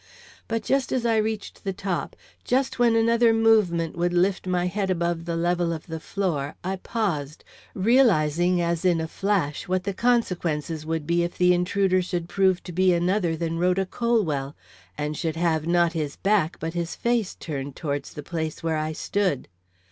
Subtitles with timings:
[0.47, 4.89] But just as I reached the top, just when another movement would lift my head
[4.89, 7.43] above the level of the floor, I paused,
[7.75, 12.63] realizing as in a flash what the consequences might be if the intruder should prove
[12.63, 14.55] to be another than Rhoda Colwell,
[14.97, 18.93] and should have not his back but his face turned towards the place where I
[18.93, 19.47] stood.